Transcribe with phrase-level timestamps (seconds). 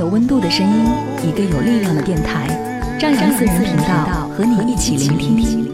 [0.00, 0.86] 有温度的声音，
[1.28, 2.48] 一个有力量的电台，
[2.98, 5.70] 张扬私人频道和你一起聆听。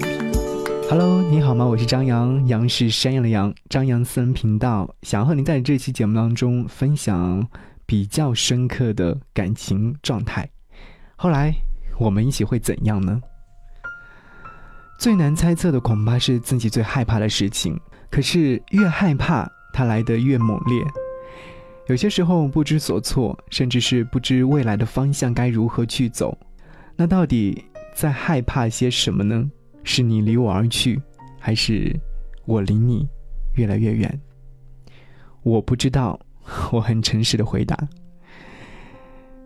[0.91, 1.65] Hello，你好吗？
[1.65, 7.47] 我是张扬，杨是山羊的羊，张扬私人频道想要和你在这期节目当中分享
[7.87, 10.51] 比较深刻的感情状态。
[11.15, 11.55] 后来
[11.97, 13.21] 我们一起会怎样呢？
[14.99, 17.79] 最难猜测的恐怕是自己最害怕的事情，
[18.11, 20.83] 可是越害怕，它来得越猛烈。
[21.89, 26.37] 有些时候不知所措，甚至是不知未来的方向该如何去走，
[26.97, 29.49] 那到底在害怕些什么呢？
[29.85, 31.01] 是你离我而去，
[31.39, 31.95] 还是
[32.45, 33.07] 我离你
[33.55, 34.21] 越来越远？
[35.45, 36.19] 我不知道，
[36.73, 37.79] 我很诚实的回答。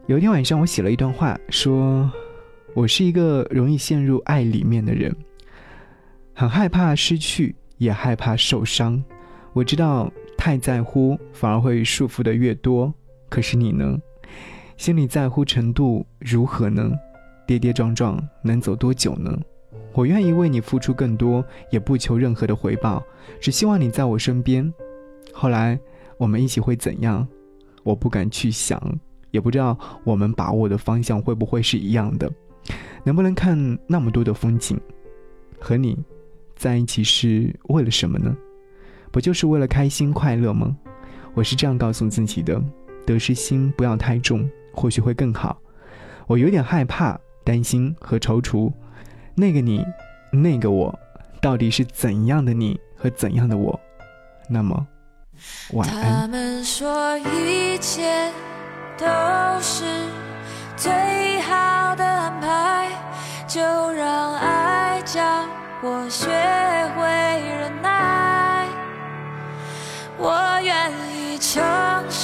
[0.06, 2.10] 有一天晚上，我写了一段话，说
[2.72, 5.14] 我是一个容易陷入爱里面的人，
[6.32, 9.04] 很害怕失去，也害怕受伤。
[9.52, 10.10] 我知道。
[10.40, 12.90] 太在乎反而会束缚的越多，
[13.28, 14.00] 可是你呢？
[14.78, 16.90] 心里在乎程度如何呢？
[17.46, 19.38] 跌跌撞撞能走多久呢？
[19.92, 23.04] 我愿意为你付出更多，也不求任何的回报，
[23.38, 24.72] 只希望你在我身边。
[25.30, 25.78] 后来
[26.16, 27.28] 我们一起会怎样？
[27.82, 28.80] 我不敢去想，
[29.32, 32.32] 也不知道我们把握的方向会不会是一样的，
[33.04, 34.80] 能不能看那么多的风景？
[35.58, 35.98] 和你
[36.56, 38.34] 在一起是为了什么呢？
[39.10, 40.76] 不就是为了开心快乐吗？
[41.34, 42.60] 我是这样告诉自己的，
[43.06, 45.56] 得失心不要太重，或许会更好。
[46.26, 48.72] 我有点害怕、担心和踌躇，
[49.34, 49.84] 那个你，
[50.32, 50.96] 那个我，
[51.40, 53.78] 到底是怎样的你和怎样的我？
[54.48, 54.86] 那么，
[55.72, 56.02] 晚安。
[56.02, 58.32] 他们说一切
[58.96, 59.06] 都
[59.60, 59.84] 是
[60.76, 60.92] 最
[61.40, 62.88] 好的安排，
[63.46, 63.60] 就
[63.92, 65.20] 让爱教
[65.82, 66.28] 我学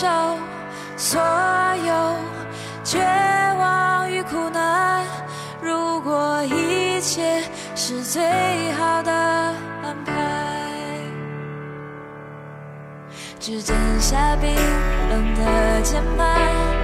[0.07, 0.39] 受
[0.97, 1.21] 所
[1.85, 2.15] 有
[2.85, 3.01] 绝
[3.59, 5.05] 望与苦难，
[5.61, 7.43] 如果一切
[7.75, 8.23] 是最
[8.75, 9.13] 好的
[9.83, 10.13] 安排，
[13.41, 14.55] 只剩下冰
[15.11, 16.76] 冷的键盘。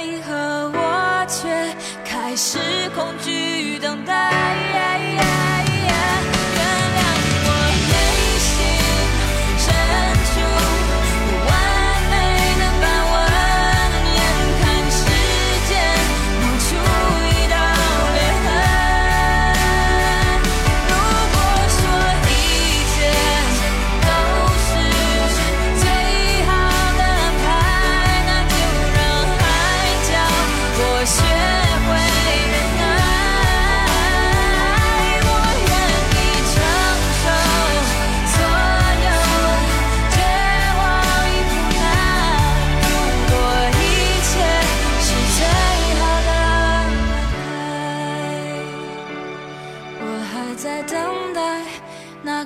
[0.00, 1.46] 为何我却
[2.06, 2.58] 开始
[2.94, 5.09] 恐惧等待？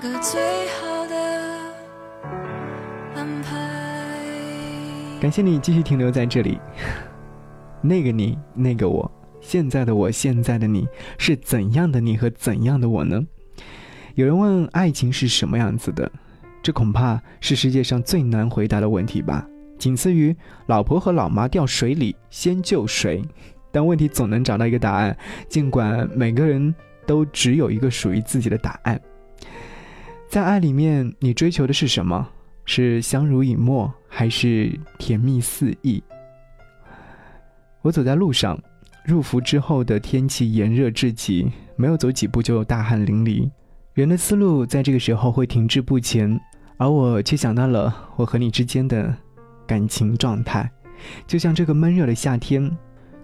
[0.04, 1.16] 个最好的
[3.14, 3.56] 安排。
[5.18, 6.58] 感谢你继续停留在这里。
[7.80, 9.10] 那个你，那个我，
[9.40, 10.86] 现在的我，现在的你，
[11.16, 13.24] 是怎样的你和怎样的我呢？
[14.14, 16.12] 有人问爱情是什么样子的，
[16.62, 19.46] 这恐怕是世界上最难回答的问题吧。
[19.78, 20.36] 仅次于
[20.66, 23.22] 老婆和老妈掉水里，先救谁？
[23.72, 25.16] 但问题总能找到一个答案，
[25.48, 26.74] 尽管每个人
[27.06, 29.00] 都只有一个属于自己的答案。
[30.28, 32.28] 在爱里面，你追求的是什么？
[32.66, 36.02] 是相濡以沫，还是甜蜜四溢？
[37.82, 38.58] 我走在路上，
[39.04, 43.48] 入伏之后的天气炎热至极，没有走几步就大汗淋漓。
[43.92, 46.40] 人的思路在这个时候会停滞不前，
[46.78, 49.14] 而我却想到了我和你之间的
[49.66, 50.68] 感情状态。
[51.26, 52.74] 就像这个闷热的夏天，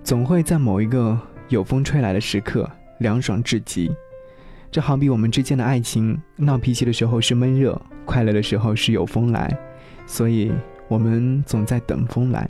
[0.05, 1.19] 总会在某一个
[1.49, 3.91] 有风吹来的时刻凉爽至极。
[4.71, 9.53] 这好比我们之间的爱情，闹脾气的时候是闷热，快乐的时候是有风来，
[10.07, 10.53] 所以
[10.87, 12.49] 我们总在等风来。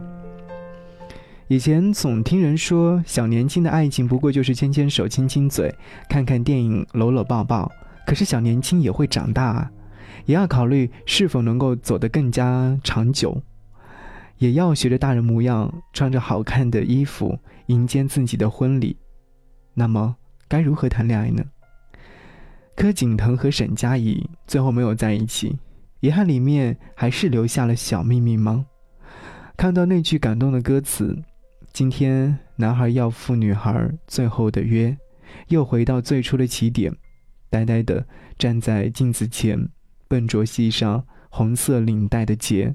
[1.49, 5.75] 以前总听人说，小年轻的爱情不过就是牵牵手、亲亲嘴、
[6.11, 7.73] 看看电影、搂搂抱抱。
[8.07, 9.71] 可是小年轻也会长大啊，
[10.27, 13.43] 也要考虑是否能够走得更加长久，
[14.37, 18.99] 也要学着大人模样，穿着好看的衣服迎接自己的婚礼。
[19.73, 20.17] 那么
[20.49, 21.43] 该如何谈恋爱呢？
[22.81, 25.55] 柯景腾和沈佳宜最后没有在一起，
[26.01, 28.65] 遗憾里面还是留下了小秘密吗？
[29.55, 31.15] 看到那句感动的歌词。
[31.75, 34.97] 今天，男孩要赴女孩最后的约，
[35.49, 36.91] 又回到最初的起点，
[37.51, 38.03] 呆呆地
[38.39, 39.69] 站在镜子前，
[40.09, 42.75] 笨拙系上红色领带的结，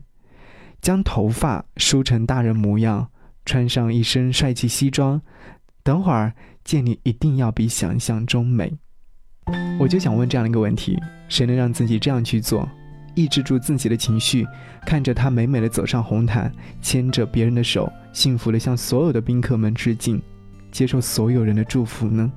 [0.82, 3.10] 将头发梳成大人模样，
[3.44, 5.20] 穿上一身帅气西装。
[5.82, 6.32] 等会儿
[6.64, 8.72] 见你，一定要比想象中美。
[9.80, 10.98] 我就想问这样的一个问题：
[11.28, 12.68] 谁能让自己这样去做？
[13.14, 14.46] 抑制住自己的情绪，
[14.86, 16.52] 看着他美美的走上红毯，
[16.82, 20.22] 牵着别人的手，幸福的向所有的宾客们致敬，
[20.72, 22.32] 接受所有人的祝福呢？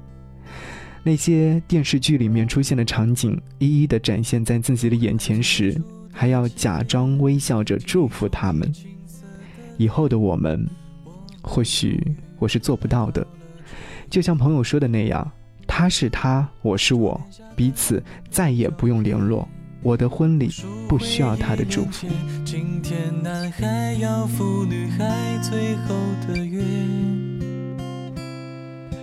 [1.02, 5.76] 那些电视剧里面出现的场景，一一的展现在自己的眼前时，
[6.12, 8.70] 还要假装微笑着祝福他们。
[9.78, 10.68] 以后的我们，
[11.42, 12.00] 或许
[12.38, 13.26] 我是做不到的。
[14.10, 15.28] 就像朋友说的那样，
[15.68, 17.20] 他是他，我是我，
[17.54, 19.46] 彼此再也不用联络。
[19.80, 20.50] 我的婚礼
[20.88, 22.08] 不需要他的祝福。
[22.44, 25.94] 今天男孩要赴女孩最后
[26.26, 26.60] 的约，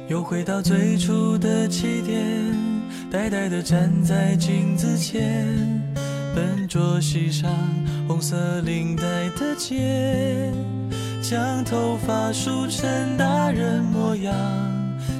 [0.09, 2.21] 又回到最初的起点，
[3.09, 5.47] 呆呆的站在镜子前，
[6.35, 7.49] 笨拙系上
[8.05, 9.03] 红色领带
[9.39, 10.51] 的结，
[11.21, 14.35] 将头发梳成大人模样，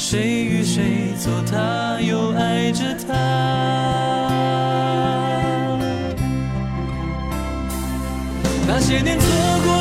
[0.00, 3.12] 谁与谁做他，又爱着他？
[8.64, 9.26] 那些年错
[9.64, 9.77] 过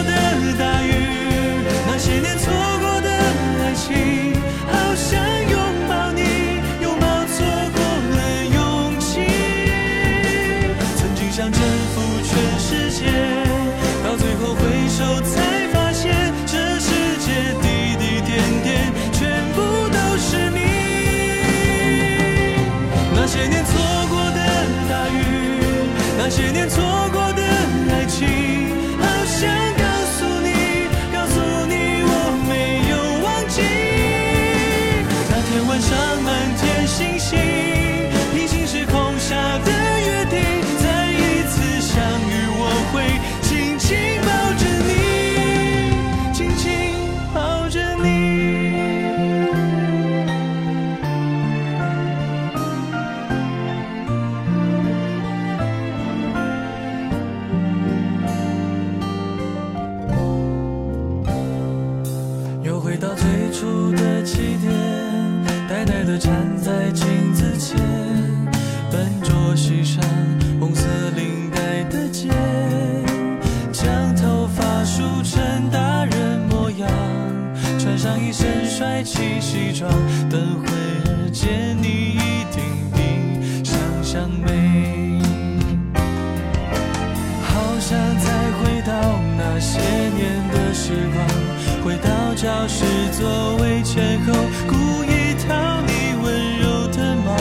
[26.29, 26.86] 些年错
[90.87, 91.19] 时光，
[91.83, 94.31] 回到教室座位前后，
[94.65, 97.35] 故意讨你温柔的骂。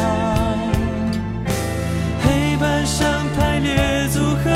[2.24, 4.50] 黑板上排列组合，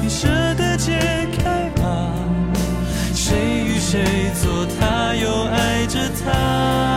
[0.00, 0.98] 你舍得解
[1.38, 2.12] 开吗？
[3.14, 4.02] 谁与谁
[4.42, 6.91] 坐他，又爱着他？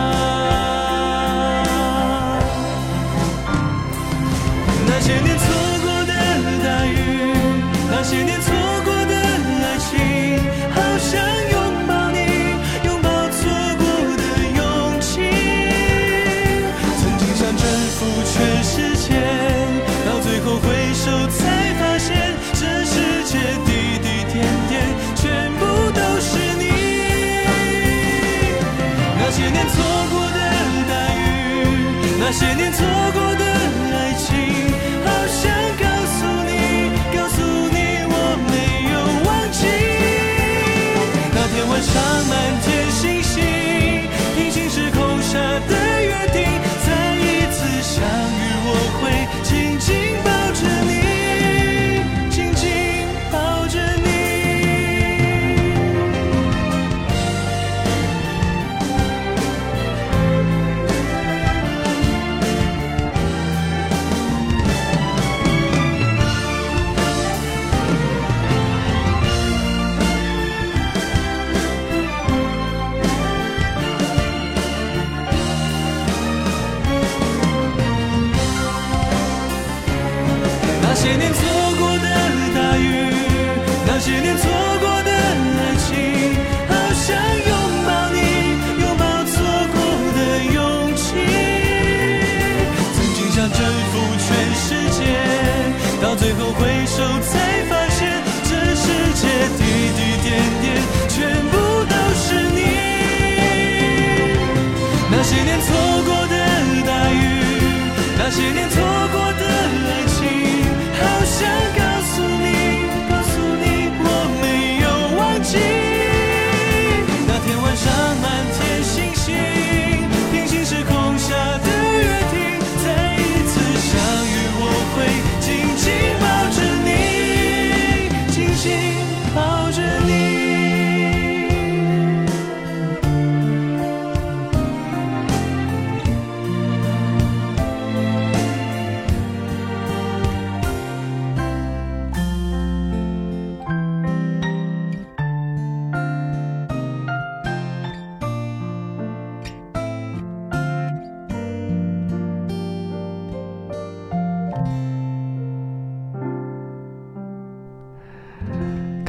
[32.28, 33.25] 那些年错过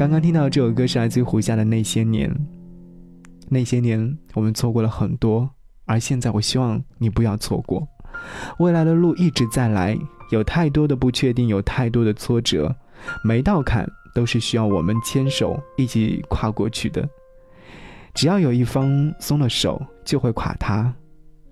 [0.08, 2.30] 刚刚听到这首歌是来自于胡夏的《那些年》，
[3.50, 5.50] 那些年我们错过了很多，
[5.84, 7.86] 而现在我希望你不要错过，
[8.58, 9.94] 未来的路一直在来，
[10.30, 12.74] 有太多的不确定，有太多的挫折，
[13.22, 17.06] 每道坎都是需要我们牵手一起跨过去的。
[18.14, 20.90] 只要有一方松了手，就会垮塌。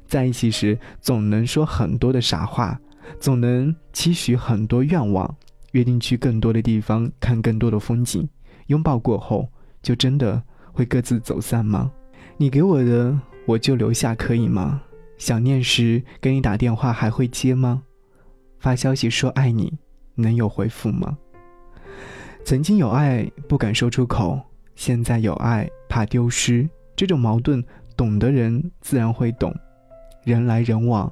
[0.06, 2.80] 在一起时，总能说很多的傻话，
[3.20, 5.36] 总能期许很多愿望，
[5.72, 8.26] 约定去更多的地方看更多的风景。
[8.66, 9.48] 拥抱过后，
[9.82, 10.42] 就真的
[10.72, 11.90] 会各自走散吗？
[12.36, 14.82] 你给我的，我就留下，可以吗？
[15.18, 17.82] 想念时给你打电话，还会接吗？
[18.58, 19.78] 发消息说爱你，
[20.14, 21.16] 能有回复吗？
[22.44, 24.40] 曾经有爱不敢说出口，
[24.74, 27.64] 现在有爱怕丢失，这种矛盾，
[27.96, 29.54] 懂的人自然会懂。
[30.24, 31.10] 人来人往，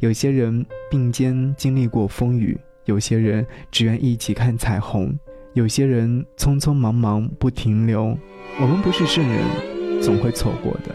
[0.00, 5.16] 有些人并肩经历过风雨，有些人只愿一起看彩虹。
[5.52, 8.16] 有些人匆匆忙忙不停留，
[8.60, 9.42] 我们不是圣人，
[10.00, 10.94] 总会错过的。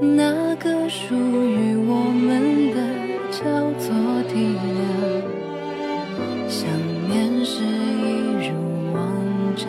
[0.00, 2.76] 那个属于我们的
[3.32, 3.42] 叫
[3.80, 3.88] 做
[4.28, 5.26] 体谅，
[6.48, 6.68] 想
[7.08, 7.66] 念是一
[8.48, 8.54] 如
[8.92, 8.96] 往
[9.56, 9.66] 常，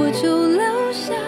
[0.00, 1.19] 我就留下。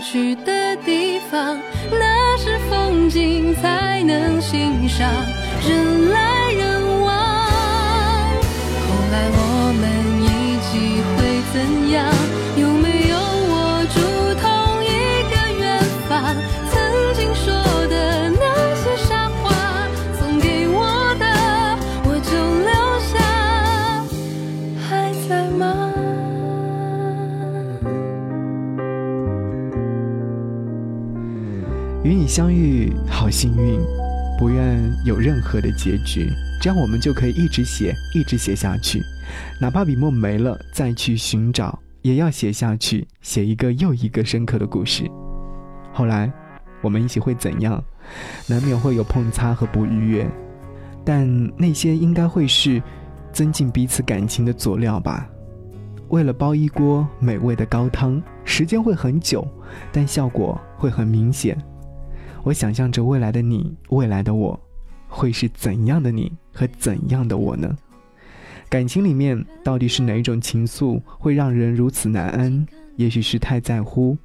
[0.00, 1.58] 去的地方，
[1.90, 5.06] 那是风景才能欣赏，
[5.68, 6.29] 人来
[32.30, 33.80] 相遇，好幸运，
[34.38, 36.30] 不愿有任何的结局，
[36.62, 39.02] 这样我们就可以一直写，一直写下去，
[39.60, 45.10] 哪怕笔墨没了，再去寻找，也要写下去，写一个又一个深刻的故事。
[45.92, 46.32] 后来，
[46.82, 47.82] 我们一起会怎样？
[48.46, 50.30] 难免会有碰擦和不愉悦，
[51.04, 52.80] 但那些应该会是
[53.32, 55.28] 增进彼此感情的佐料吧。
[56.10, 59.44] 为了煲一锅美味的高汤，时间会很久，
[59.90, 61.60] 但效果会很明显。
[62.42, 64.58] 我想象着未来的你，未来的我，
[65.08, 67.76] 会是怎样的你和怎样的我呢？
[68.68, 72.66] 感情里面到底是哪一种情愫会让人如此难安？
[72.96, 74.16] 也许是太在乎，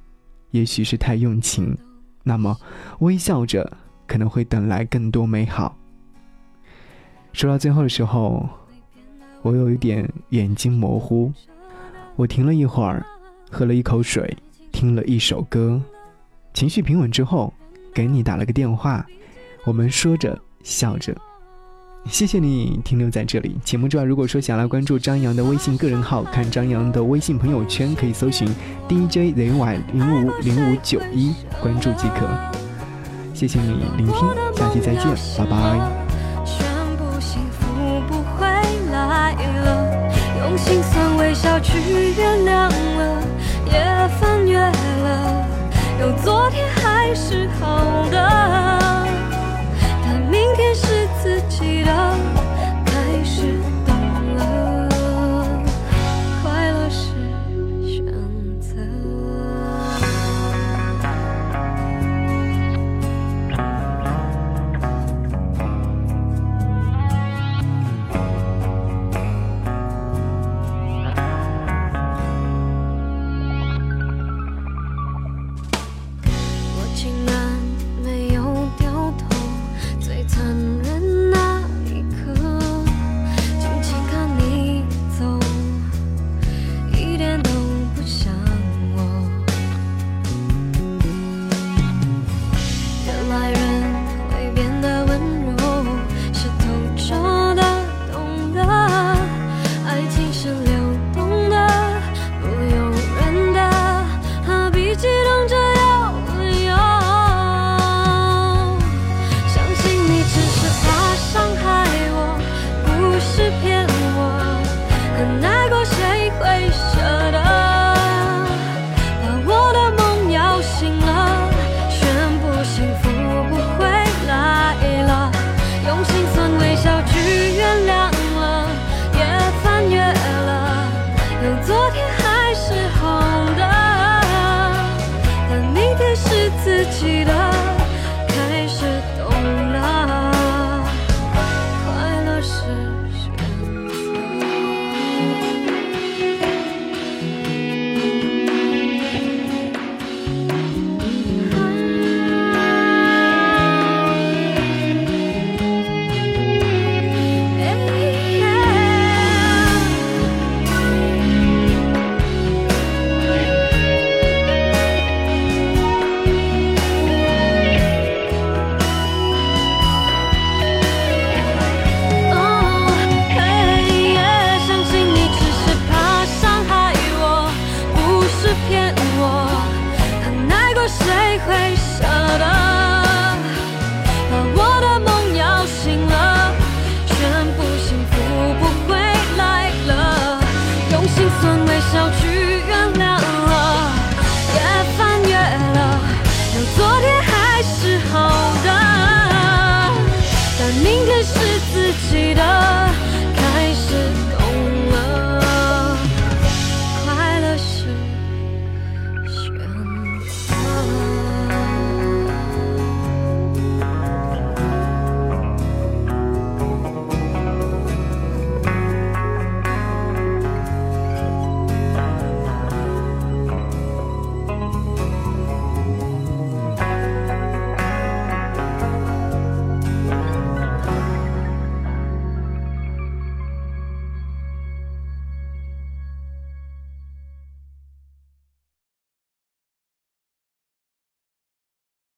[0.50, 1.76] 也许是太用情。
[2.22, 2.56] 那么，
[3.00, 3.70] 微笑着
[4.06, 5.76] 可能会等来更多美好。
[7.32, 8.48] 说到最后的时候，
[9.42, 11.32] 我有一点眼睛模糊。
[12.14, 13.04] 我停了一会儿，
[13.50, 14.34] 喝了一口水，
[14.72, 15.80] 听了一首歌，
[16.54, 17.52] 情绪平稳之后。
[17.96, 19.06] 给你打了个电话，
[19.64, 21.16] 我们说着笑着，
[22.10, 23.56] 谢谢你停留在这里。
[23.64, 28.46] 节目之外，如果说想来关注张扬的微信个人号，看张扬的微信朋友圈，可以搜寻
[28.86, 32.28] DJZY 零五零五九一，关注即可。
[33.32, 34.14] 谢谢你聆听，
[34.54, 35.06] 下期再见，
[35.38, 35.56] 拜拜。
[36.44, 36.66] 全
[36.98, 37.64] 部幸福
[38.08, 38.46] 不会
[38.92, 41.78] 来了，用心酸微笑去
[42.14, 43.22] 原谅了，
[43.68, 45.45] 也翻越了，
[46.00, 48.18] 有昨天还是好的。
[50.04, 52.35] 但明天是自己的。